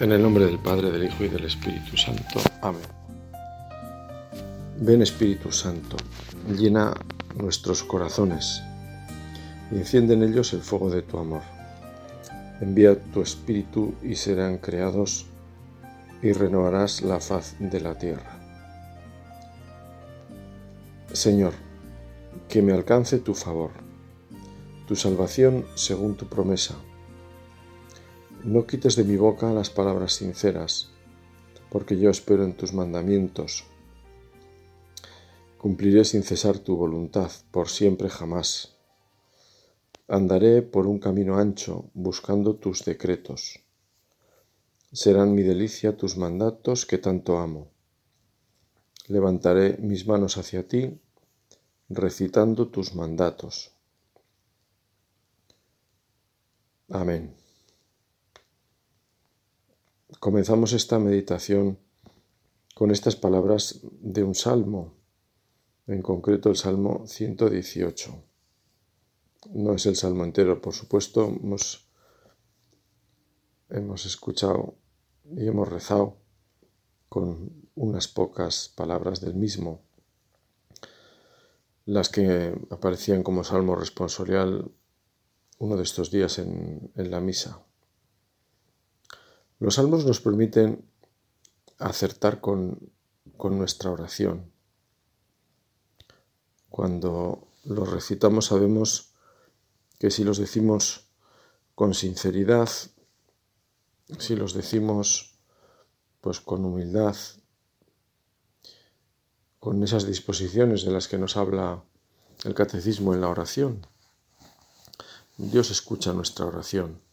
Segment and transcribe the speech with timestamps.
[0.00, 2.40] En el nombre del Padre, del Hijo y del Espíritu Santo.
[2.62, 2.80] Amén.
[4.78, 5.98] Ven Espíritu Santo,
[6.48, 6.94] llena
[7.36, 8.62] nuestros corazones
[9.70, 11.42] y enciende en ellos el fuego de tu amor.
[12.62, 15.26] Envía tu Espíritu y serán creados
[16.22, 18.40] y renovarás la faz de la tierra.
[21.12, 21.52] Señor,
[22.48, 23.72] que me alcance tu favor,
[24.88, 26.76] tu salvación según tu promesa
[28.44, 30.90] no quites de mi boca las palabras sinceras,
[31.70, 33.64] porque yo espero en tus mandamientos.
[35.58, 38.76] Cumpliré sin cesar tu voluntad, por siempre jamás.
[40.08, 43.60] Andaré por un camino ancho, buscando tus decretos.
[44.92, 47.68] Serán mi delicia tus mandatos que tanto amo.
[49.06, 50.98] Levantaré mis manos hacia ti,
[51.88, 53.72] recitando tus mandatos.
[56.88, 57.39] Amén.
[60.18, 61.78] Comenzamos esta meditación
[62.74, 64.94] con estas palabras de un salmo,
[65.86, 68.22] en concreto el Salmo 118.
[69.54, 71.88] No es el salmo entero, por supuesto, hemos,
[73.70, 74.74] hemos escuchado
[75.36, 76.16] y hemos rezado
[77.08, 79.80] con unas pocas palabras del mismo,
[81.86, 84.70] las que aparecían como salmo responsorial
[85.58, 87.64] uno de estos días en, en la misa.
[89.60, 90.90] Los salmos nos permiten
[91.78, 92.92] acertar con,
[93.38, 94.52] nuestra oración.
[96.68, 99.14] Cuando los recitamos sabemos
[99.98, 101.08] que si los decimos
[101.74, 102.68] con sinceridad,
[104.18, 105.38] si los decimos
[106.22, 107.16] pues con humildad,
[109.58, 111.82] con esas disposiciones de las que nos habla
[112.44, 113.86] el catecismo en la oración,
[115.36, 117.09] Dios escucha nuestra oración.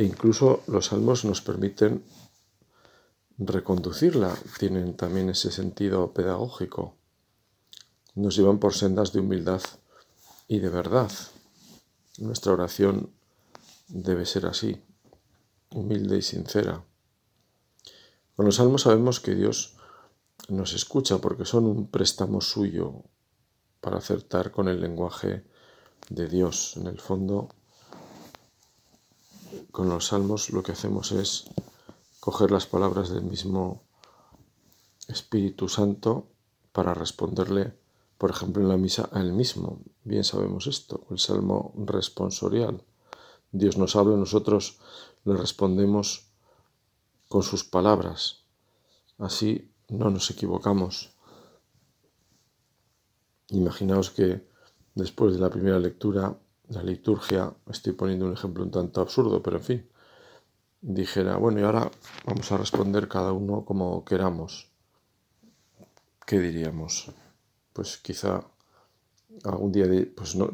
[0.00, 2.02] E incluso los salmos nos permiten
[3.36, 6.96] reconducirla, tienen también ese sentido pedagógico.
[8.14, 9.60] Nos llevan por sendas de humildad
[10.48, 11.12] y de verdad.
[12.16, 13.12] Nuestra oración
[13.88, 14.80] debe ser así,
[15.74, 16.82] humilde y sincera.
[18.36, 19.76] Con los salmos sabemos que Dios
[20.48, 23.04] nos escucha porque son un préstamo suyo
[23.82, 25.44] para acertar con el lenguaje
[26.08, 26.78] de Dios.
[26.78, 27.50] En el fondo,
[29.70, 31.44] con los salmos lo que hacemos es
[32.20, 33.82] coger las palabras del mismo
[35.08, 36.28] Espíritu Santo
[36.72, 37.74] para responderle,
[38.18, 39.80] por ejemplo, en la misa a él mismo.
[40.04, 42.82] Bien sabemos esto, el salmo responsorial.
[43.52, 44.78] Dios nos habla, nosotros
[45.24, 46.26] le respondemos
[47.28, 48.44] con sus palabras.
[49.18, 51.10] Así no nos equivocamos.
[53.48, 54.46] Imaginaos que
[54.94, 56.38] después de la primera lectura
[56.70, 59.88] la liturgia, estoy poniendo un ejemplo un tanto absurdo, pero en fin,
[60.80, 61.90] dijera, bueno, y ahora
[62.24, 64.70] vamos a responder cada uno como queramos.
[66.24, 67.10] ¿Qué diríamos?
[67.72, 68.44] Pues quizá
[69.44, 69.86] algún día
[70.16, 70.48] pues no,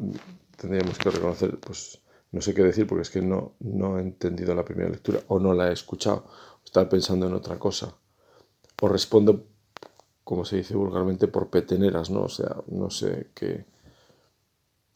[0.55, 1.99] tendríamos que reconocer, pues
[2.31, 5.39] no sé qué decir porque es que no, no he entendido la primera lectura o
[5.39, 6.25] no la he escuchado,
[6.65, 7.93] estar pensando en otra cosa.
[8.81, 9.45] O respondo,
[10.23, 12.23] como se dice vulgarmente, por peteneras, ¿no?
[12.23, 13.76] O sea, no sé qué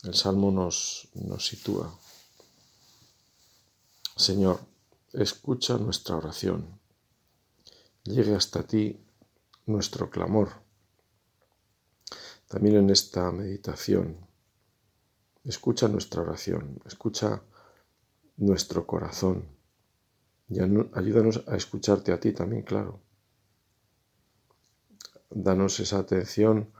[0.03, 1.97] el Salmo nos, nos sitúa.
[4.15, 4.59] Señor,
[5.13, 6.79] escucha nuestra oración.
[8.03, 8.99] Llegue hasta ti
[9.65, 10.49] nuestro clamor.
[12.47, 14.17] También en esta meditación,
[15.43, 17.43] escucha nuestra oración, escucha
[18.37, 19.45] nuestro corazón
[20.49, 22.99] y ayúdanos a escucharte a ti también, claro.
[25.29, 26.73] Danos esa atención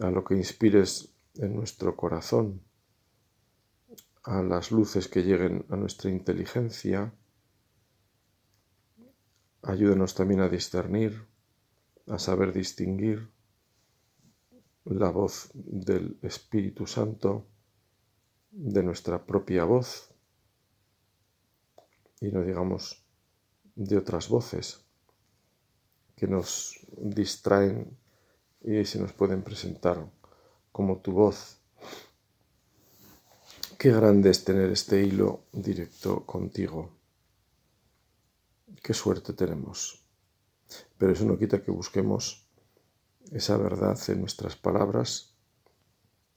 [0.00, 2.62] a lo que inspires en nuestro corazón,
[4.22, 7.12] a las luces que lleguen a nuestra inteligencia.
[9.62, 11.26] Ayúdanos también a discernir,
[12.06, 13.30] a saber distinguir
[14.84, 17.46] la voz del Espíritu Santo
[18.50, 20.10] de nuestra propia voz
[22.20, 23.04] y no digamos
[23.74, 24.84] de otras voces
[26.14, 27.96] que nos distraen
[28.60, 30.08] y se nos pueden presentar
[30.74, 31.60] como tu voz.
[33.78, 36.90] Qué grande es tener este hilo directo contigo.
[38.82, 40.04] Qué suerte tenemos.
[40.98, 42.48] Pero eso no quita que busquemos
[43.30, 45.36] esa verdad en nuestras palabras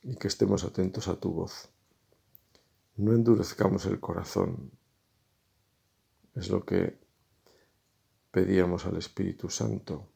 [0.03, 1.69] y que estemos atentos a tu voz.
[2.95, 4.69] No endurezcamos el corazón.
[6.35, 6.99] Es lo que
[8.29, 10.07] pedíamos al Espíritu Santo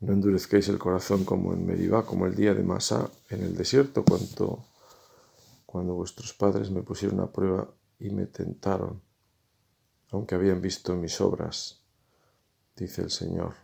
[0.00, 4.02] no endurezcáis el corazón como en Meribá, como el día de Masa en el desierto,
[4.02, 4.64] cuando,
[5.66, 7.68] cuando vuestros padres me pusieron a prueba
[7.98, 9.02] y me tentaron.
[10.12, 11.82] aunque habían visto mis obras,
[12.74, 13.54] dice el Señor.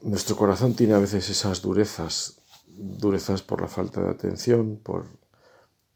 [0.00, 5.06] Nuestro corazón tiene a veces esas durezas, durezas por la falta de atención, por,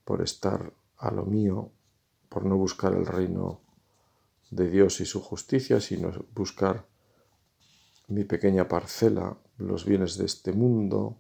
[0.05, 1.73] por estar a lo mío,
[2.29, 3.66] por no buscar el reino
[4.51, 6.87] de Dios y su justicia, sino buscar
[8.09, 11.19] mi pequeña parcela, los bienes de este mundo.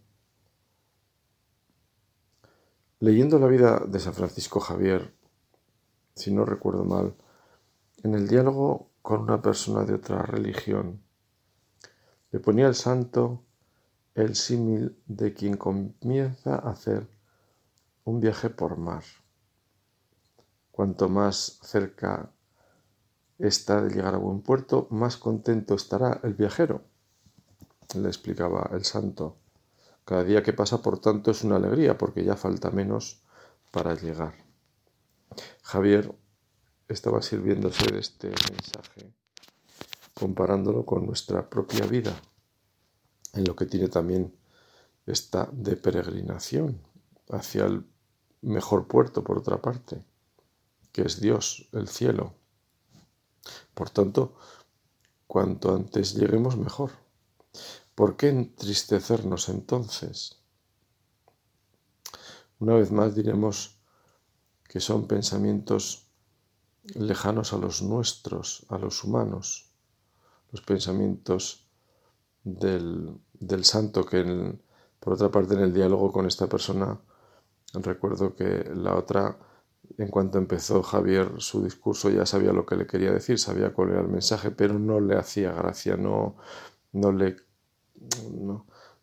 [3.00, 5.14] Leyendo la vida de San Francisco Javier,
[6.14, 7.14] si no recuerdo mal,
[8.02, 11.02] en el diálogo con una persona de otra religión,
[12.30, 13.42] le ponía el santo
[14.14, 17.06] el símil de quien comienza a hacer
[18.04, 19.04] un viaje por mar.
[20.70, 22.32] Cuanto más cerca
[23.38, 26.82] está de llegar a buen puerto, más contento estará el viajero,
[27.94, 29.36] le explicaba el santo.
[30.04, 33.22] Cada día que pasa, por tanto, es una alegría, porque ya falta menos
[33.70, 34.34] para llegar.
[35.62, 36.14] Javier
[36.88, 39.12] estaba sirviéndose de este mensaje,
[40.14, 42.14] comparándolo con nuestra propia vida,
[43.34, 44.34] en lo que tiene también
[45.04, 46.80] esta de peregrinación
[47.30, 47.84] hacia el
[48.42, 50.04] mejor puerto, por otra parte,
[50.92, 52.34] que es Dios, el cielo.
[53.74, 54.36] Por tanto,
[55.26, 56.90] cuanto antes lleguemos mejor.
[57.94, 60.42] ¿Por qué entristecernos entonces?
[62.58, 63.78] Una vez más diremos
[64.64, 66.06] que son pensamientos
[66.94, 69.70] lejanos a los nuestros, a los humanos,
[70.52, 71.66] los pensamientos
[72.44, 73.20] del,
[73.62, 74.58] santo que
[75.00, 76.98] por otra parte en el diálogo con esta persona
[77.74, 79.36] recuerdo que la otra
[79.98, 83.90] en cuanto empezó Javier su discurso ya sabía lo que le quería decir, sabía cuál
[83.90, 86.36] era el mensaje, pero no le hacía gracia, no,
[86.92, 87.36] no, le,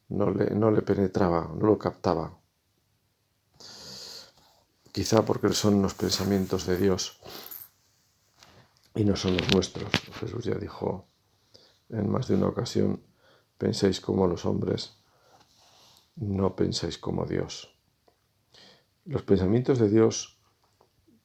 [0.09, 2.37] no, le, no le penetraba, no lo captaba.
[4.91, 7.19] Quizá porque son los pensamientos de Dios
[8.95, 9.89] y no son los nuestros.
[10.19, 11.07] Jesús ya dijo
[11.89, 13.03] en más de una ocasión,
[13.57, 14.97] penséis como los hombres,
[16.15, 17.75] no penséis como Dios.
[19.05, 20.32] Los pensamientos de Dios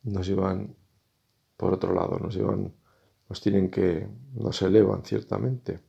[0.03, 0.75] nos llevan
[1.59, 2.73] por otro lado, nos llevan,
[3.29, 5.81] nos tienen que, nos elevan ciertamente.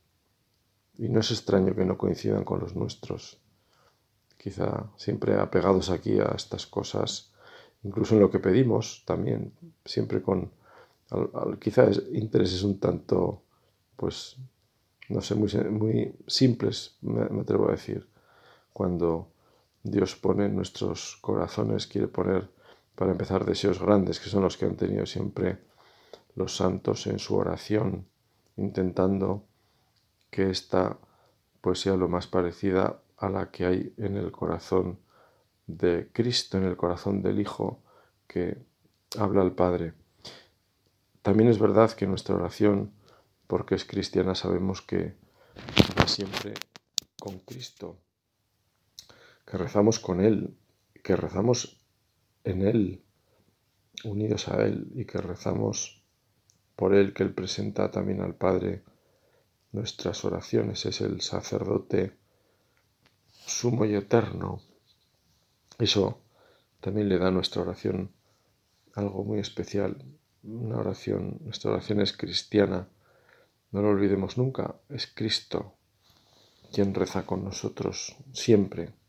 [0.98, 3.38] Y no es extraño que no coincidan con los nuestros.
[4.36, 7.32] Quizá siempre apegados aquí a estas cosas,
[7.84, 9.52] incluso en lo que pedimos también,
[9.84, 10.50] siempre con,
[11.60, 13.42] quizás intereses un tanto,
[13.96, 14.36] pues,
[15.08, 18.08] no sé, muy, muy simples, me, me atrevo a decir,
[18.72, 19.28] cuando
[19.84, 22.48] Dios pone en nuestros corazones, quiere poner
[22.94, 25.58] para empezar, deseos grandes, que son los que han tenido siempre
[26.34, 28.06] los santos en su oración,
[28.56, 29.46] intentando
[30.30, 30.98] que esta
[31.60, 34.98] pues sea lo más parecida a la que hay en el corazón
[35.66, 37.82] de Cristo, en el corazón del Hijo
[38.26, 38.56] que
[39.18, 39.94] habla al Padre.
[41.22, 42.92] También es verdad que nuestra oración,
[43.46, 45.16] porque es cristiana, sabemos que
[45.98, 46.54] va siempre
[47.20, 47.98] con Cristo,
[49.44, 50.56] que rezamos con Él,
[51.04, 51.79] que rezamos
[52.50, 53.04] en Él,
[54.04, 56.02] unidos a Él y que rezamos
[56.76, 58.84] por Él, que Él presenta también al Padre
[59.72, 62.16] nuestras oraciones, es el sacerdote
[63.46, 64.60] sumo y eterno.
[65.78, 66.22] Eso
[66.80, 68.12] también le da a nuestra oración
[68.94, 70.04] algo muy especial,
[70.42, 72.88] una oración, nuestra oración es cristiana,
[73.72, 75.74] no lo olvidemos nunca, es Cristo
[76.72, 78.99] quien reza con nosotros siempre.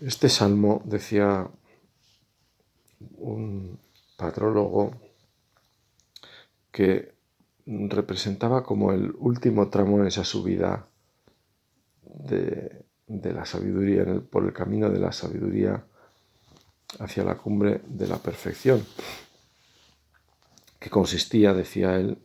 [0.00, 1.48] Este salmo, decía
[3.18, 3.78] un
[4.16, 4.92] patrólogo,
[6.72, 7.14] que
[7.66, 10.88] representaba como el último tramo en esa subida
[12.02, 15.84] de, la sabiduría, por el camino de la sabiduría
[16.98, 18.84] hacia la cumbre de la perfección,
[20.80, 22.18] que consistía, decía él,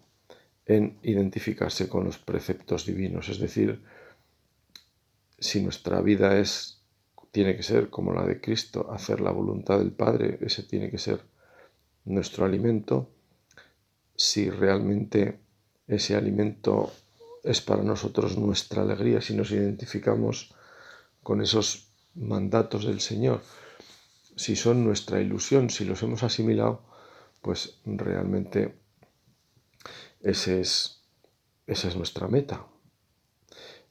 [0.65, 3.83] en identificarse con los preceptos divinos, es decir,
[5.37, 6.78] si nuestra vida es
[7.31, 10.97] tiene que ser como la de Cristo, hacer la voluntad del Padre, ese tiene que
[10.97, 11.21] ser
[12.05, 13.09] nuestro alimento,
[14.15, 15.39] si realmente
[15.87, 16.91] ese alimento
[17.43, 20.53] es para nosotros nuestra alegría, si nos identificamos
[21.23, 23.41] con esos mandatos del Señor,
[24.35, 26.81] si son nuestra ilusión, si los hemos asimilado,
[27.41, 28.75] pues realmente
[30.21, 31.01] ese es,
[31.67, 32.65] esa es nuestra meta.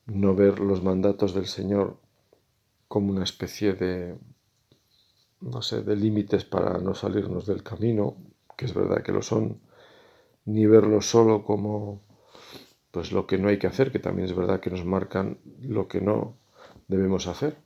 [0.06, 1.98] No ver los mandatos del Señor
[2.88, 4.16] como una especie de,
[5.40, 8.16] no sé, de límites para no salirnos del camino,
[8.56, 9.60] que es verdad que lo son,
[10.46, 12.02] ni verlo solo como
[12.90, 15.88] pues lo que no hay que hacer, que también es verdad que nos marcan lo
[15.88, 16.36] que no
[16.88, 17.56] debemos hacer.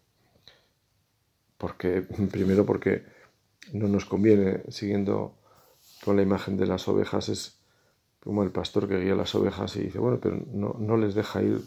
[1.59, 2.03] porque
[2.33, 3.05] primero porque
[3.73, 5.35] no nos conviene, siguiendo
[6.05, 7.59] con la imagen de las ovejas, es
[8.23, 11.43] como el pastor que guía las ovejas y dice, bueno, pero no, no les deja
[11.43, 11.61] ir,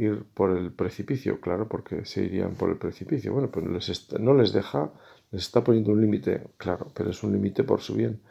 [0.00, 3.32] ir por el precipicio, claro, porque se irían por el precipicio.
[3.32, 4.92] Bueno, pues les no les deja,
[5.30, 8.22] les está poniendo un límite, claro, pero es un límite por su bien.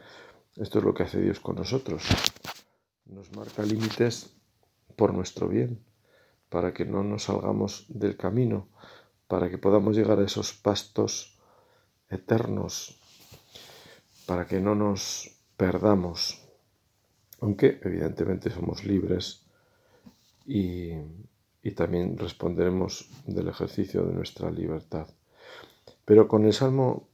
[0.55, 2.03] Esto es lo que hace Dios con nosotros.
[3.05, 4.35] Nos marca límites
[4.95, 5.79] por nuestro bien,
[6.49, 8.67] para que no nos salgamos del camino,
[9.27, 11.39] para que podamos llegar a esos pastos
[12.09, 12.99] eternos,
[14.25, 16.41] para que no nos perdamos,
[17.39, 19.45] aunque evidentemente somos libres
[20.45, 20.93] y,
[21.61, 25.07] y también responderemos del ejercicio de nuestra libertad.
[26.05, 27.07] Pero con el salmo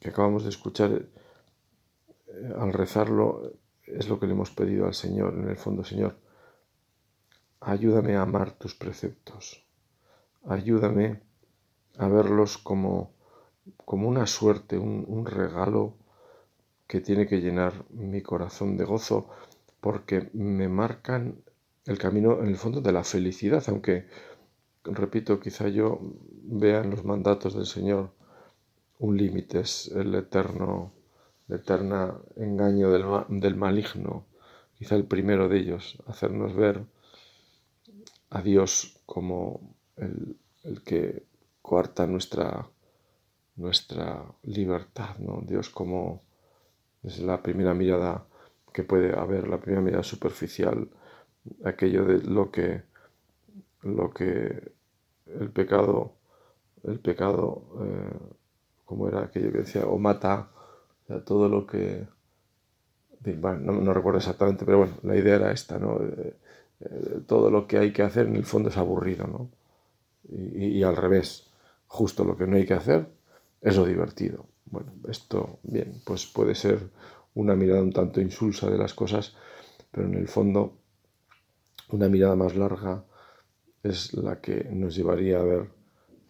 [0.00, 3.52] que acabamos de escuchar, eh, al rezarlo,
[3.86, 6.16] es lo que le hemos pedido al Señor, en el fondo, Señor,
[7.60, 9.64] ayúdame a amar tus preceptos,
[10.44, 11.22] ayúdame
[11.98, 13.12] a verlos como,
[13.84, 15.96] como una suerte, un, regalo
[16.86, 19.28] que tiene que llenar mi corazón de gozo,
[19.80, 21.42] porque me marcan
[21.86, 24.06] el camino en el fondo de la felicidad, aunque,
[24.84, 26.00] repito, quizá yo
[26.42, 28.12] vea en los mandatos del Señor
[28.98, 30.92] un límite, es el eterno
[31.48, 31.62] el
[32.36, 34.26] engaño del, maligno,
[34.74, 36.84] quizá el primero de ellos, hacernos ver
[38.30, 40.36] a Dios como el,
[40.84, 41.24] que
[41.62, 42.68] coarta nuestra,
[43.54, 45.42] nuestra libertad, ¿no?
[45.46, 46.22] Dios como
[47.04, 48.26] es la primera mirada
[48.72, 50.88] que puede haber, la primera mirada superficial,
[51.64, 52.82] aquello de lo que,
[53.82, 54.72] lo que
[55.38, 56.12] el pecado,
[56.84, 58.18] el pecado, eh,
[58.84, 60.50] como era aquello que decía, o mata
[61.24, 62.06] todo lo que...
[63.24, 66.00] no, recuerdo exactamente, pero bueno, la idea era esta, ¿no?
[66.02, 66.34] Eh,
[66.80, 69.50] eh, todo lo que hay que hacer en el fondo es aburrido, ¿no?
[70.28, 71.50] Y, al revés,
[71.86, 73.06] justo lo que no hay que hacer
[73.60, 74.46] es lo divertido.
[74.64, 76.80] Bueno, esto, bien, pues puede ser
[77.34, 79.36] una mirada un tanto insulsa de las cosas,
[79.92, 80.72] pero en el fondo
[81.90, 83.04] una mirada más larga
[83.82, 85.70] es la que nos llevaría a ver,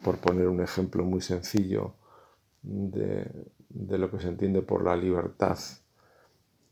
[0.02, 1.94] por poner un ejemplo muy sencillo,
[2.62, 3.30] de,
[3.68, 5.58] de lo que se entiende por la libertad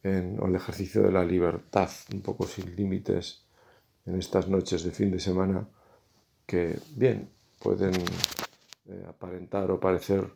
[0.02, 3.44] en, o el ejercicio de la libertad, un poco sin límites
[4.06, 5.66] en estas noches de fin de semana
[6.46, 10.28] que, bien, pueden eh, aparentar o parecer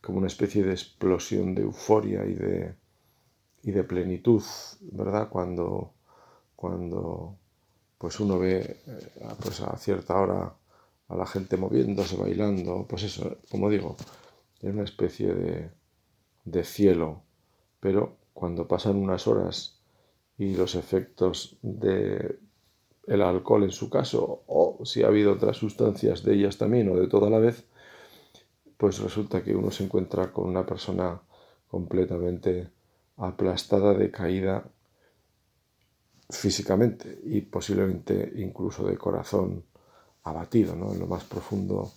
[0.00, 2.74] como una especie de explosión de euforia y de,
[3.62, 4.42] y de plenitud,
[4.92, 5.28] ¿verdad?
[5.28, 5.92] Cuando,
[6.56, 7.36] cuando
[8.00, 9.10] pues uno ve eh,
[9.42, 10.54] pues a cierta hora
[11.08, 13.94] a la gente moviéndose, bailando, pues eso, como digo,
[14.62, 15.70] es una especie de,
[16.46, 17.22] de cielo,
[17.78, 19.82] pero cuando pasan unas horas
[20.38, 22.38] y los efectos de
[23.06, 26.96] el alcohol en su caso, o si ha habido otras sustancias de ellas también, o
[26.96, 27.66] de toda la vez,
[28.78, 31.20] pues resulta que uno se encuentra con una persona
[31.68, 32.70] completamente
[33.18, 34.64] aplastada, decaída
[36.30, 39.64] físicamente y posiblemente incluso de corazón
[40.24, 40.92] abatido, ¿no?
[40.92, 41.92] en lo más profundo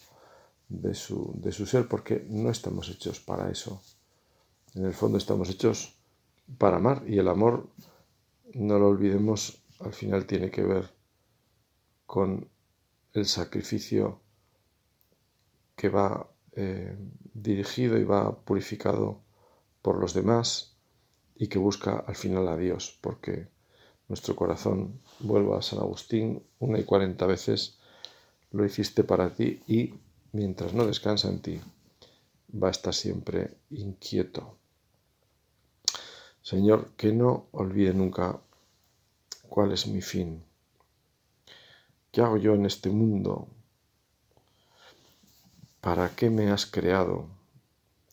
[0.69, 3.81] de su, de su ser, porque no estamos hechos para eso.
[4.75, 5.95] En el fondo estamos hechos
[6.57, 7.69] para amar y el amor,
[8.53, 10.89] no lo olvidemos, al final tiene que ver
[12.05, 12.49] con
[13.13, 14.21] el sacrificio
[15.75, 16.95] que va eh,
[17.33, 19.21] dirigido y va purificado
[19.81, 20.75] por los demás
[21.35, 23.47] y que busca al final a Dios, porque
[24.07, 27.77] nuestro corazón, vuelvo a San Agustín, una y cuarenta veces
[28.51, 29.93] lo hiciste para ti y
[30.31, 31.59] mientras no descansa en ti,
[32.61, 34.57] va a estar siempre inquieto.
[36.41, 38.39] Señor, que no olvide nunca
[39.47, 40.43] cuál es mi fin.
[42.11, 43.47] ¿Qué hago yo en este mundo?
[45.81, 47.27] ¿Para qué me has creado?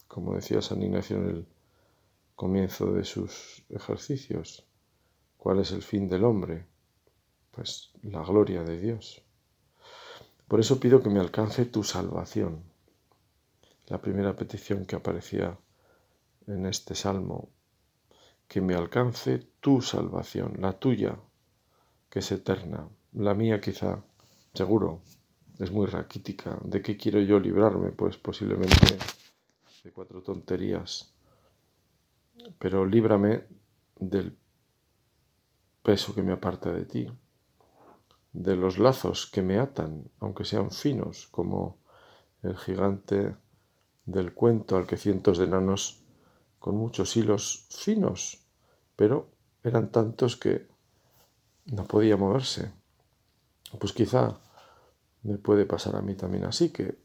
[0.09, 1.47] Como decía San Ignacio en el
[2.35, 4.65] comienzo de sus ejercicios.
[5.41, 6.67] ¿Cuál es el fin del hombre?
[7.51, 9.23] Pues la gloria de Dios.
[10.47, 12.63] Por eso pido que me alcance tu salvación.
[13.87, 15.57] La primera petición que aparecía
[16.47, 17.49] en este salmo
[18.47, 21.17] que me alcance tu salvación, la tuya,
[22.11, 24.05] que es eterna, la mía quizá,
[24.53, 25.01] seguro,
[25.59, 26.59] es muy raquítica.
[26.65, 27.93] ¿De qué quiero yo librarme?
[27.93, 28.99] Pues posiblemente
[29.85, 31.15] de cuatro tonterías.
[32.59, 33.45] Pero líbrame
[33.97, 34.37] del
[35.83, 37.11] peso que me aparta de ti,
[38.33, 41.79] de los lazos que me atan, aunque sean finos, como
[42.43, 43.37] el gigante
[44.07, 46.03] del cuento al que cientos de enanos
[46.59, 48.45] con muchos hilos finos,
[48.97, 49.29] pero
[49.63, 50.69] eran tantos que
[51.67, 52.73] no podía moverse.
[53.79, 54.39] Pues quizá
[55.23, 56.99] me puede pasar a mí también así, que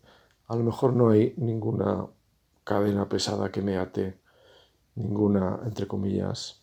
[0.48, 2.06] A lo mejor no hay ninguna
[2.64, 4.20] cadena pesada que me ate,
[4.94, 6.62] ninguna, entre comillas,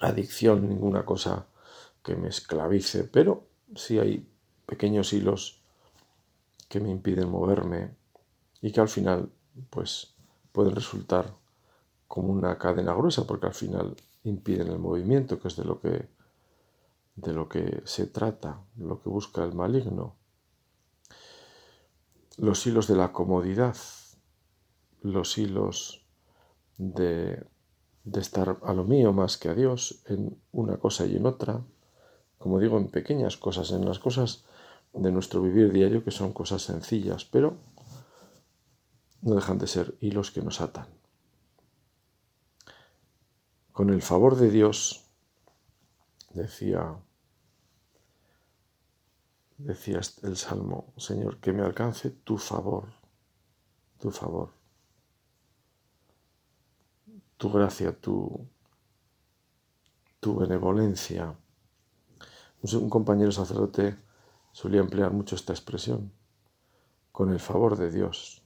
[0.00, 1.46] adicción, ninguna cosa
[2.02, 4.28] que me esclavice, pero sí hay
[4.66, 5.60] pequeños hilos
[6.68, 7.94] que me impiden moverme
[8.60, 9.30] y que al final
[9.70, 10.14] pues
[10.52, 11.34] pueden resultar
[12.08, 16.08] como una cadena gruesa porque al final impiden el movimiento, que es de lo que
[17.16, 20.16] de lo que se trata, lo que busca el maligno.
[22.36, 23.76] Los hilos de la comodidad,
[25.02, 26.04] los hilos
[26.76, 27.46] de,
[28.04, 31.62] de estar a lo mío más que a Dios en una cosa y en otra,
[32.38, 34.44] como digo, en pequeñas cosas, en las cosas
[34.92, 37.56] de nuestro vivir diario que son cosas sencillas, pero
[39.22, 40.86] no dejan de ser hilos que nos atan.
[43.72, 45.06] Con el favor de Dios,
[46.34, 46.96] decía,
[49.56, 52.92] decía el Salmo, Señor, que me alcance tu favor,
[53.98, 54.52] tu favor,
[57.44, 58.48] tu gracia, tu,
[60.18, 61.36] tu benevolencia.
[62.72, 63.98] Un compañero sacerdote
[64.50, 66.10] solía emplear mucho esta expresión,
[67.12, 68.42] con el favor de Dios.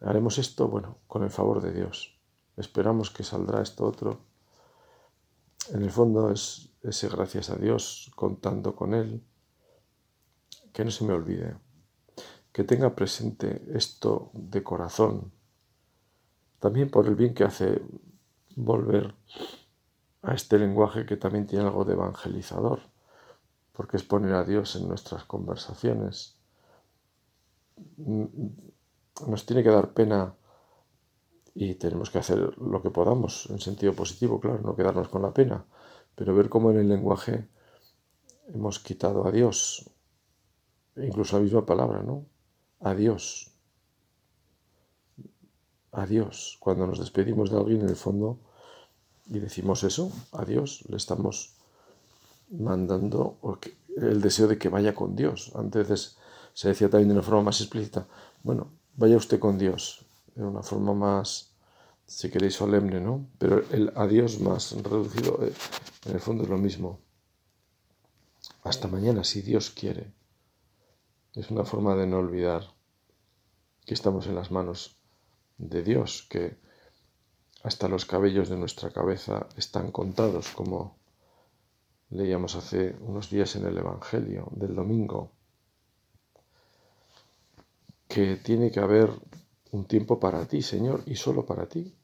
[0.00, 2.16] Haremos esto, bueno, con el favor de Dios.
[2.56, 4.20] Esperamos que saldrá esto otro.
[5.72, 9.24] En el fondo es ese gracias a Dios, contando con Él.
[10.72, 11.56] Que no se me olvide.
[12.52, 15.32] Que tenga presente esto de corazón.
[16.60, 17.82] También por el bien que hace
[18.56, 19.14] volver
[20.22, 22.80] a este lenguaje que también tiene algo de evangelizador
[23.76, 26.38] porque es poner a Dios en nuestras conversaciones.
[29.26, 30.34] Nos tiene que dar pena
[31.54, 35.34] y tenemos que hacer lo que podamos en sentido positivo, claro, no quedarnos con la
[35.34, 35.66] pena,
[36.14, 37.48] pero ver cómo en el lenguaje
[38.48, 39.90] hemos quitado a Dios,
[40.96, 42.24] incluso la misma palabra, ¿no?
[42.80, 43.55] Adiós.
[45.96, 46.58] Adiós.
[46.60, 48.38] Cuando nos despedimos de alguien, en el fondo,
[49.24, 51.56] y decimos eso, adiós, le estamos
[52.50, 53.38] mandando
[53.96, 55.52] el deseo de que vaya con Dios.
[55.54, 56.18] Antes
[56.52, 58.06] se decía también de una forma más explícita,
[58.42, 60.04] bueno, vaya usted con Dios,
[60.34, 61.54] de una forma más,
[62.04, 63.26] si queréis, solemne, ¿no?
[63.38, 65.54] Pero el adiós más reducido, eh,
[66.04, 67.00] en el fondo es lo mismo.
[68.64, 70.12] Hasta mañana, si Dios quiere.
[71.32, 72.74] Es una forma de no olvidar
[73.86, 74.95] que estamos en las manos
[75.58, 76.56] de Dios, que
[77.62, 80.96] hasta los cabellos de nuestra cabeza están contados, como
[82.10, 85.32] leíamos hace unos días en el Evangelio del domingo,
[88.08, 89.10] que tiene que haber
[89.72, 91.94] un tiempo para ti, Señor, y solo para ti.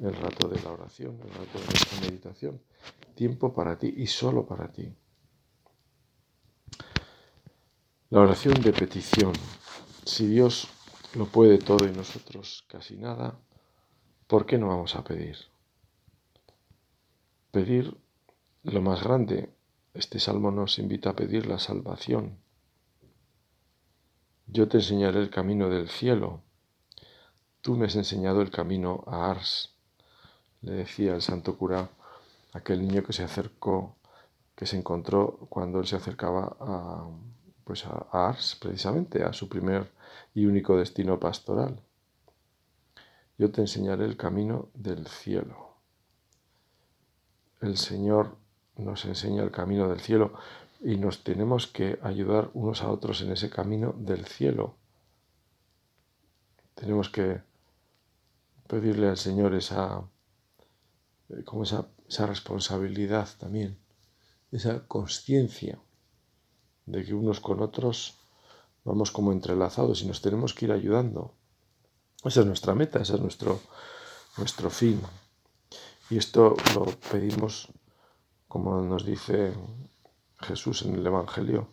[0.00, 2.60] El rato de la oración, el rato de nuestra meditación.
[3.14, 4.94] Tiempo para ti y solo para ti.
[8.10, 9.32] La oración de petición.
[10.04, 10.68] Si Dios
[11.16, 13.38] lo puede todo y nosotros casi nada,
[14.26, 15.36] ¿por qué no vamos a pedir?
[17.50, 17.96] Pedir
[18.64, 19.48] lo más grande,
[19.94, 22.38] este salmo nos invita a pedir la salvación.
[24.46, 26.42] Yo te enseñaré el camino del cielo.
[27.62, 29.74] Tú me has enseñado el camino a Ars,
[30.60, 31.90] le decía el santo cura
[32.52, 33.96] aquel niño que se acercó,
[34.54, 37.08] que se encontró cuando él se acercaba a,
[37.64, 39.95] pues a Ars, precisamente, a su primer
[40.36, 41.80] y único destino pastoral.
[43.38, 45.78] Yo te enseñaré el camino del cielo.
[47.62, 48.36] El Señor
[48.76, 50.34] nos enseña el camino del cielo
[50.82, 54.76] y nos tenemos que ayudar unos a otros en ese camino del cielo.
[56.74, 57.40] Tenemos que
[58.68, 60.02] pedirle al Señor esa,
[61.30, 63.78] eh, como esa, esa responsabilidad también,
[64.52, 65.78] esa conciencia
[66.84, 68.25] de que unos con otros
[68.86, 71.34] vamos como entrelazados y nos tenemos que ir ayudando.
[72.24, 73.60] Esa es nuestra meta, ese es nuestro,
[74.38, 75.02] nuestro fin.
[76.08, 77.68] Y esto lo pedimos
[78.46, 79.52] como nos dice
[80.38, 81.68] Jesús en el Evangelio,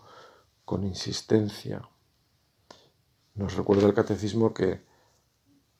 [0.65, 1.87] con insistencia.
[3.35, 4.83] Nos recuerda el catecismo que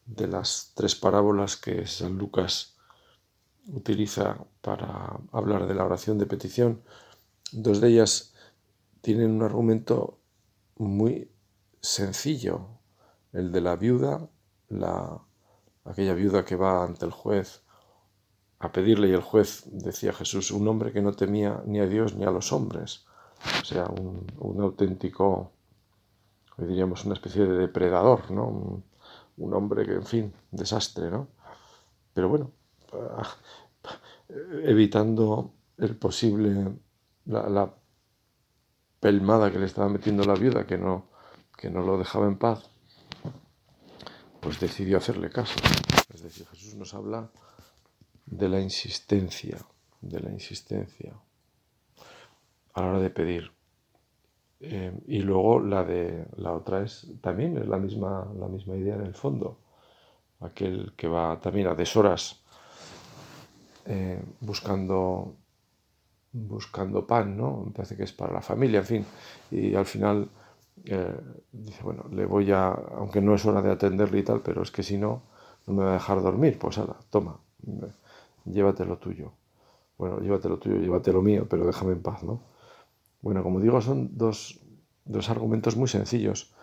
[0.06, 2.76] de las tres parábolas que San Lucas
[3.68, 6.84] utiliza para hablar de la oración de petición,
[7.52, 8.34] dos de ellas
[9.02, 10.20] tienen un argumento
[10.84, 11.32] muy
[11.82, 12.68] sencillo,
[13.32, 14.30] el de la viuda,
[14.70, 15.22] la,
[15.86, 17.64] aquella viuda que va ante el juez
[18.60, 22.16] a pedirle y el juez, decía Jesús, un hombre que no temía ni a Dios
[22.16, 23.06] ni a los hombres,
[23.62, 25.52] o sea, un, auténtico,
[26.58, 28.84] hoy diríamos una especie de depredador, ¿no?
[29.36, 31.28] Un, hombre que, en fin, desastre, ¿no?
[32.14, 32.52] Pero bueno,
[34.64, 36.78] evitando el posible,
[37.26, 37.74] la,
[39.04, 41.08] pelmada que le estaba metiendo la viuda, que no,
[41.58, 42.70] que no lo dejaba en paz,
[44.40, 45.60] pues decidió hacerle caso.
[46.14, 47.30] Es decir, Jesús nos habla
[48.26, 49.58] de la insistencia,
[50.00, 51.14] de la insistencia
[52.76, 53.52] a la hora de pedir.
[54.62, 58.96] Eh, y luego la de la otra es también es la misma, la misma idea
[58.96, 59.60] en el fondo.
[60.40, 62.42] Aquel que va también a deshoras
[63.86, 65.36] eh, buscando
[66.34, 67.64] buscando pan, ¿no?
[67.66, 69.06] Me parece que es para la familia, en fin.
[69.52, 70.30] Y al final
[70.86, 71.20] eh,
[71.52, 74.72] dice, bueno, le voy a, aunque no es hora de atenderle y tal, pero es
[74.72, 75.22] que si no,
[75.68, 76.58] no me va a dejar dormir.
[76.60, 77.40] Pues ahora, toma,
[78.46, 79.32] llévate lo tuyo.
[79.98, 82.42] Bueno, llévate lo tuyo, llévate lo mío, pero déjame en paz, ¿no?
[83.22, 84.60] Bueno, como digo, son dos,
[85.06, 86.54] dos argumentos muy sencillos.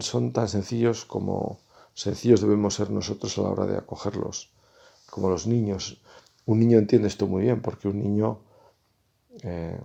[0.00, 1.60] Son tan sencillos como
[1.94, 4.52] sencillos debemos ser nosotros a la hora de acogerlos,
[5.08, 6.02] como los niños.
[6.46, 8.38] Un niño entiende esto muy bien, porque un niño,
[9.42, 9.80] eh,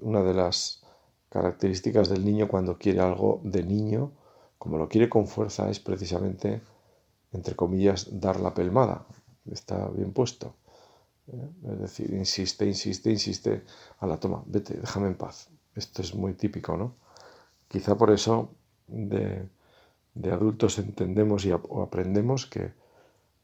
[0.00, 0.82] una de las
[1.28, 4.12] características del niño cuando quiere algo de niño,
[4.56, 6.62] como lo quiere con fuerza, es precisamente,
[7.32, 9.06] entre comillas, dar la pelmada.
[9.50, 10.54] Está bien puesto.
[11.26, 11.50] ¿eh?
[11.72, 13.64] Es decir, insiste, insiste, insiste.
[14.00, 15.50] A la toma, vete, déjame en paz.
[15.74, 16.94] Esto es muy típico, ¿no?
[17.68, 18.50] Quizá por eso
[18.86, 19.46] de,
[20.32, 22.72] adultos entendemos y aprendemos que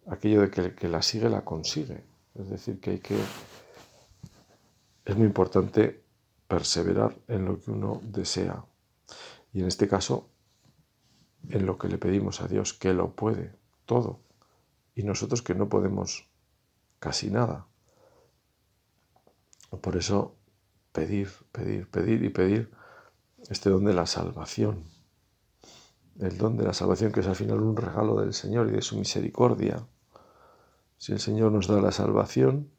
[0.07, 2.14] aquello de que la sigue la consigue.
[2.35, 3.17] Es decir, que hay que...
[5.05, 6.03] Es muy importante
[6.49, 8.65] perseverar en lo que uno desea.
[9.53, 10.29] Y en este caso,
[11.49, 13.55] en lo que le pedimos a Dios, que lo puede
[13.87, 14.21] todo.
[14.95, 16.29] Y nosotros que no podemos
[16.99, 17.67] casi nada.
[19.81, 20.37] Por eso,
[20.93, 22.71] pedir, pedir, pedir y pedir
[23.51, 24.85] este don de la salvación.
[26.19, 28.83] El don de la salvación que es al final un regalo del Señor y de
[28.83, 29.85] su misericordia.
[30.97, 32.71] Si el Señor nos da la salvación,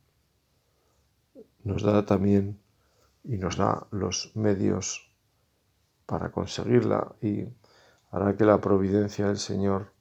[1.64, 2.60] nos da también
[3.24, 5.12] y nos da los medios
[6.06, 7.46] para conseguirla y
[8.12, 9.94] hará que la providencia del Señor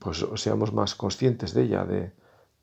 [0.00, 2.12] pues seamos más conscientes de ella, de,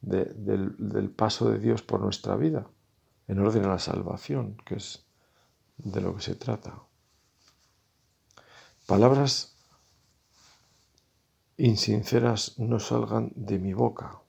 [0.01, 2.67] del, del, paso de Dios por nuestra vida,
[3.27, 5.05] en orden a la salvación, que es
[5.77, 6.83] de lo que se trata.
[8.85, 9.52] Palabras
[11.57, 14.19] insinceras no salgan de mi boca.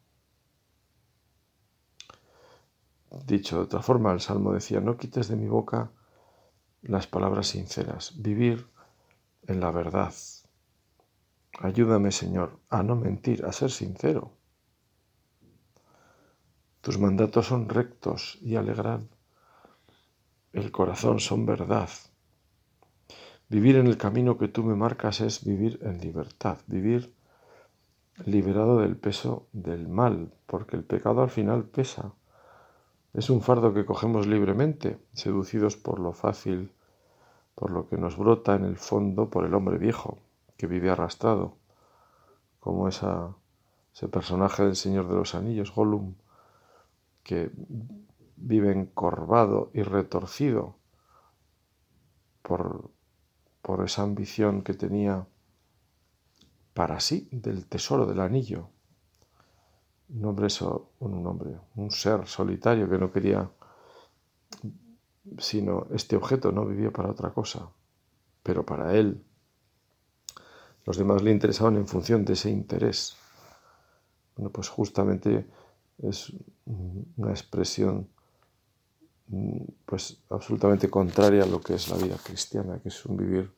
[3.26, 5.90] Dicho de otra forma, el Salmo decía, no quites de mi boca
[6.82, 8.66] las palabras sinceras, vivir
[9.46, 10.12] en la verdad.
[11.60, 14.32] Ayúdame, Señor, a no mentir, a ser sincero.
[16.80, 19.08] Tus mandatos son rectos y alegran
[20.52, 21.88] el corazón, son verdad.
[23.48, 27.13] Vivir en el camino que tú me marcas es vivir en libertad, vivir
[28.24, 32.12] liberado del peso del mal, porque el pecado al final pesa.
[33.12, 36.72] Es un fardo que cogemos libremente, seducidos por lo fácil,
[37.54, 40.18] por lo que nos brota en el fondo por el hombre viejo,
[40.56, 41.56] que vive arrastrado,
[42.60, 43.34] como esa,
[43.94, 46.14] ese personaje del Señor de los Anillos, Gollum,
[47.22, 47.50] que
[48.36, 50.76] vive encorvado y retorcido
[52.42, 52.90] por,
[53.62, 55.26] por esa ambición que tenía
[56.74, 58.68] para sí del tesoro del anillo
[60.10, 60.48] un hombre,
[61.00, 63.50] un hombre, un ser solitario que no quería
[65.38, 67.70] sino este objeto, no vivía para otra cosa,
[68.42, 69.24] pero para él
[70.84, 73.16] los demás le interesaban en función de ese interés.
[74.36, 75.46] Bueno, pues justamente
[76.02, 76.32] es
[77.16, 78.08] una expresión
[79.86, 83.50] pues absolutamente contraria a lo que es la vida cristiana, que es un vivir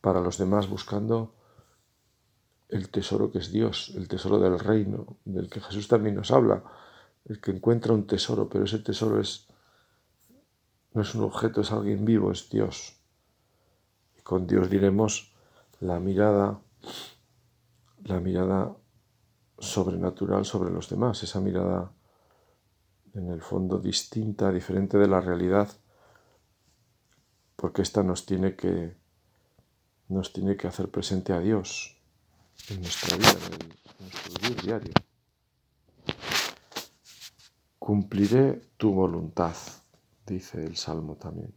[0.00, 1.33] para los demás buscando
[2.74, 6.64] el tesoro que es Dios, el tesoro del reino, del que Jesús también nos habla,
[7.24, 9.46] el que encuentra un tesoro, pero ese tesoro es
[10.92, 12.96] no es un objeto, es alguien vivo, es Dios.
[14.18, 15.34] Y con Dios diremos
[15.78, 16.60] la mirada,
[18.04, 18.76] la mirada
[19.58, 21.92] sobrenatural sobre los demás, esa mirada
[23.12, 25.68] en el fondo distinta, diferente de la realidad,
[27.54, 28.96] porque esta nos tiene que
[30.08, 31.93] nos tiene que hacer presente a Dios,
[32.70, 33.68] en nuestra vida, en,
[34.00, 34.92] nuestro vivir diario.
[37.78, 39.54] Cumpliré tu voluntad,
[40.26, 41.54] dice el Salmo también.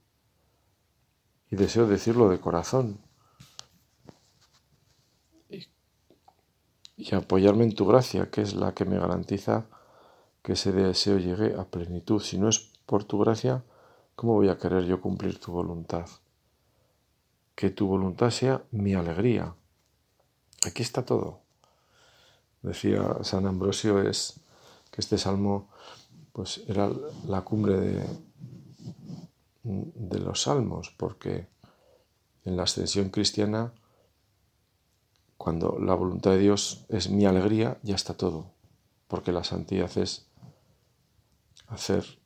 [1.50, 3.00] Y deseo decirlo de corazón.
[5.50, 5.67] Y,
[6.98, 9.67] y apoyarme en tu gracia, que es la que me garantiza
[10.41, 12.22] que ese deseo llegue a plenitud.
[12.22, 13.63] Si no es por tu gracia,
[14.15, 16.08] ¿cómo voy a querer yo cumplir tu voluntad?
[17.56, 19.56] Que tu voluntad sea mi alegría
[20.65, 21.41] Aquí está todo.
[22.62, 24.39] Decía San Ambrosio es
[24.91, 25.70] que este salmo
[26.34, 26.89] pues era
[27.28, 28.06] la cumbre de,
[29.63, 31.48] de los salmos, porque
[32.46, 33.74] en la ascensión cristiana,
[35.38, 38.52] cuando la voluntad de Dios es mi alegría, ya está todo,
[39.08, 40.28] porque la santidad es
[41.67, 42.20] hacer,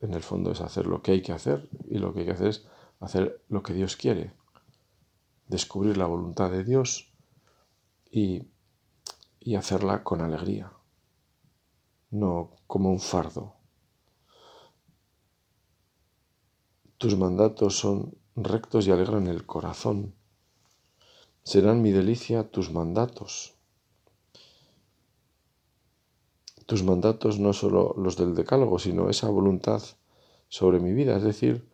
[0.00, 2.32] en el fondo es hacer lo que hay que hacer, y lo que hay que
[2.32, 2.66] hacer es
[3.00, 4.32] hacer lo que Dios quiere,
[5.46, 7.11] descubrir la voluntad de Dios
[8.12, 8.46] y,
[9.40, 10.70] y hacerla con alegría,
[12.10, 13.54] no como un fardo.
[16.98, 20.14] Tus mandatos son rectos y alegran el corazón.
[21.42, 23.54] Serán mi delicia tus mandatos.
[26.66, 29.82] Tus mandatos no solo los del decálogo, sino esa voluntad
[30.48, 31.68] sobre mi vida, es decir,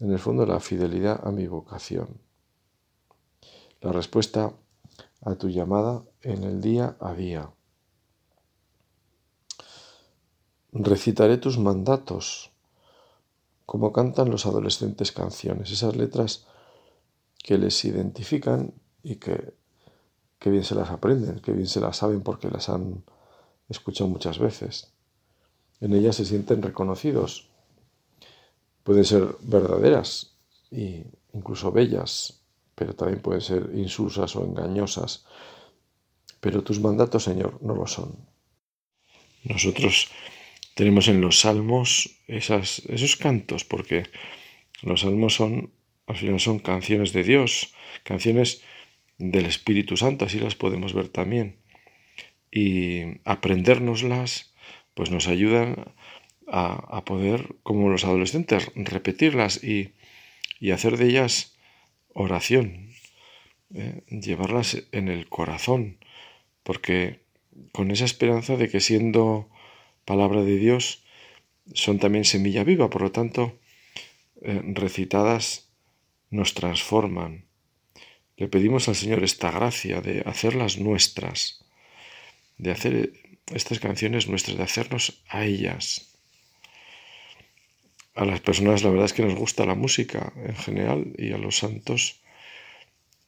[0.00, 2.20] en el fondo la fidelidad a mi vocación.
[3.80, 4.54] La respuesta
[5.24, 7.50] a tu llamada en el día a día.
[10.72, 12.50] Recitaré tus mandatos
[13.66, 16.46] como cantan los adolescentes canciones, esas letras
[17.42, 19.54] que les identifican y que,
[20.44, 23.04] bien se las aprenden, que bien se las saben porque las han
[23.68, 24.92] escuchado muchas veces.
[25.80, 27.48] En ellas se sienten reconocidos.
[28.82, 30.36] Pueden ser verdaderas
[30.70, 32.43] e incluso bellas,
[32.74, 35.24] pero también pueden ser insulsas o engañosas.
[36.40, 38.16] Pero tus mandatos, Señor, no lo son.
[39.44, 40.08] Nosotros
[40.74, 44.04] tenemos en los salmos esos cantos, porque
[44.82, 45.72] los salmos son,
[46.06, 48.62] al final son canciones de Dios, canciones
[49.18, 51.56] del Espíritu Santo, así las podemos ver también.
[52.50, 54.54] Y aprendérnoslas,
[54.94, 55.94] pues nos ayudan
[56.46, 59.92] a, poder, como los adolescentes, repetirlas y,
[60.72, 61.53] hacer de ellas
[62.14, 62.90] oración,
[63.74, 64.02] ¿eh?
[64.08, 65.98] llevarlas en el corazón,
[66.62, 67.20] porque
[67.72, 69.50] con esa esperanza de que siendo
[70.04, 71.04] palabra de Dios
[71.72, 73.58] son también semilla viva, por lo tanto,
[74.42, 75.70] eh, recitadas
[76.30, 77.46] nos transforman.
[78.36, 81.64] Le pedimos al Señor esta gracia de hacerlas nuestras,
[82.58, 83.12] de hacer
[83.52, 86.13] estas canciones nuestras, de hacernos a ellas.
[88.14, 91.38] A las personas la verdad es que nos gusta la música en general y a
[91.38, 92.20] los santos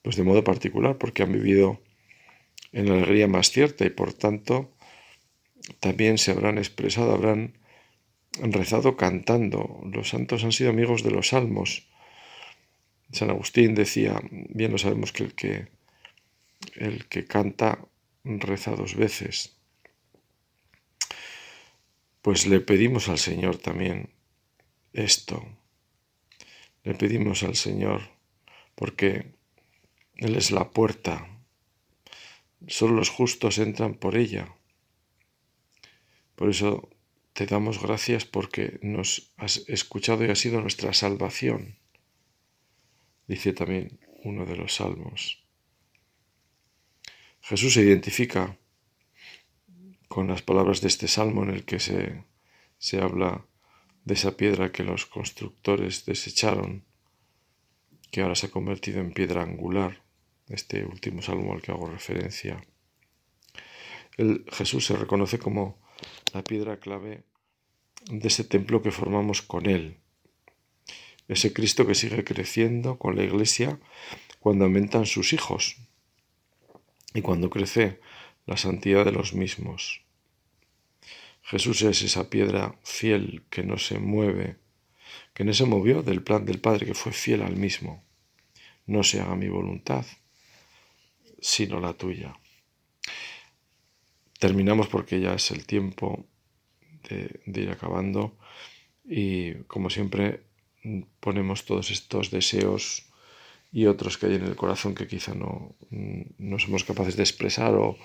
[0.03, 1.81] pues de modo particular porque han vivido
[2.73, 4.71] en la alegría más cierta y por tanto
[5.81, 7.55] también se habrán expresado, habrán
[8.41, 9.81] rezado cantando.
[9.93, 11.89] Los santos han sido amigos de los salmos.
[13.11, 15.69] San Agustín decía, bien lo sabemos que el que,
[16.77, 17.81] el que canta
[18.25, 19.57] reza dos veces.
[22.23, 24.11] Pues le pedimos al Señor también
[24.97, 25.45] esto.
[26.83, 28.03] Le pedimos al Señor
[28.75, 29.35] porque
[30.15, 31.29] Él es la puerta.
[32.67, 34.55] Solo los justos entran por ella.
[36.35, 36.89] Por eso
[37.33, 41.79] te damos gracias porque nos has escuchado y ha sido nuestra salvación.
[43.27, 45.45] Dice también uno de los salmos.
[47.41, 48.59] Jesús se identifica
[50.09, 52.25] con las palabras de este salmo en el que se,
[52.79, 53.47] se habla
[54.07, 56.85] de esa piedra que los constructores desecharon,
[58.13, 60.01] que ahora se ha convertido en piedra angular,
[60.49, 62.65] este último salmo al que hago referencia.
[64.17, 65.79] El, Jesús se reconoce como
[66.33, 67.25] la piedra clave
[68.09, 69.99] de ese templo que formamos con Él.
[71.27, 73.81] Ese Cristo que sigue creciendo con la Iglesia
[74.39, 75.79] cuando aumentan sus hijos
[77.13, 77.99] y cuando crece
[78.47, 80.06] la santidad de los mismos.
[81.47, 84.57] Jesús es esa piedra fiel que no se mueve,
[85.33, 88.03] que no se movió del plan del Padre, que fue fiel al mismo.
[88.87, 90.05] No se haga mi voluntad,
[91.41, 92.37] sino la tuya.
[94.41, 96.27] Terminamos porque ya es el tiempo
[97.09, 98.37] de, ir acabando
[99.05, 100.43] y como siempre
[101.21, 103.07] ponemos todos estos deseos
[103.71, 107.75] y otros que hay en el corazón que quizá no, no somos capaces de expresar
[107.75, 107.97] o,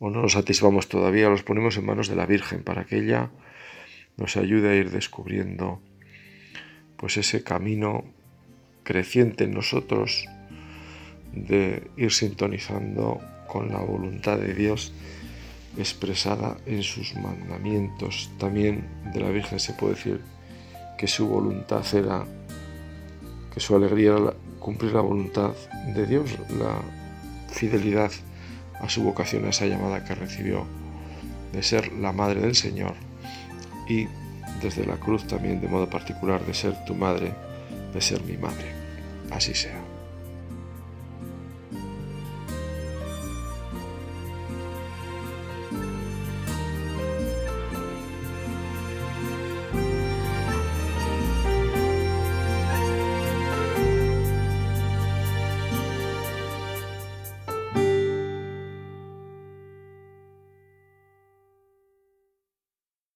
[0.00, 3.30] o no los satisfamos todavía, los ponemos en manos de la Virgen para que ella
[4.16, 5.80] nos ayude a ir descubriendo
[6.96, 8.04] pues ese camino
[8.82, 10.26] creciente en nosotros
[11.32, 14.92] de ir sintonizando con la voluntad de Dios
[15.78, 18.30] expresada en sus mandamientos.
[18.38, 20.20] También de la Virgen se puede decir
[20.98, 22.24] que su voluntad era,
[23.52, 25.52] que su alegría era cumplir la voluntad
[25.94, 26.80] de Dios, la
[27.48, 28.10] fidelidad
[28.80, 30.66] a su vocación, a esa llamada que recibió
[31.52, 32.94] de ser la madre del Señor
[33.88, 34.06] y
[34.62, 37.32] desde la cruz también de modo particular de ser tu madre,
[37.92, 38.72] de ser mi madre.
[39.30, 39.89] Así sea.